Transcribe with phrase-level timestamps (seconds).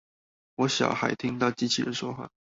[0.55, 2.31] 我小孩聽到機器人說話